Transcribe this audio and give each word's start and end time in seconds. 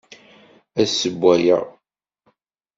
Ad 0.79 0.87
sewwayeɣ. 0.89 1.63